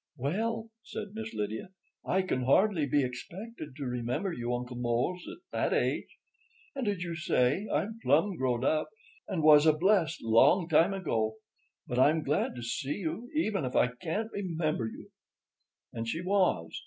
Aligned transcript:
"Well," 0.17 0.71
said 0.81 1.13
Miss 1.13 1.31
Lydia, 1.31 1.69
"I 2.03 2.23
can 2.23 2.41
hardly 2.45 2.87
be 2.87 3.03
expected 3.03 3.75
to 3.75 3.85
remember 3.85 4.33
you, 4.33 4.51
Uncle 4.51 4.77
Mose, 4.77 5.23
at 5.31 5.37
that 5.51 5.75
age. 5.77 6.17
And, 6.73 6.87
as 6.87 7.03
you 7.03 7.15
say, 7.15 7.67
I'm 7.71 7.99
'plum 8.01 8.35
growed 8.35 8.63
up,' 8.63 8.89
and 9.27 9.43
was 9.43 9.67
a 9.67 9.73
blessed 9.77 10.23
long 10.23 10.67
time 10.67 10.95
ago. 10.95 11.35
But 11.85 11.99
I'm 11.99 12.23
glad 12.23 12.55
to 12.55 12.63
see 12.63 12.95
you, 12.95 13.29
even 13.35 13.63
if 13.63 13.75
I 13.75 13.89
can't 14.01 14.31
remember 14.31 14.87
you." 14.87 15.11
And 15.93 16.07
she 16.07 16.21
was. 16.21 16.75